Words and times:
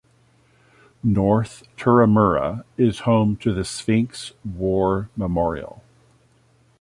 North 1.03 1.61
Turramurra 1.77 2.63
is 2.75 3.01
home 3.01 3.35
to 3.35 3.53
the 3.53 3.63
sphinx 3.63 4.33
war 4.43 5.11
memorial. 5.15 5.83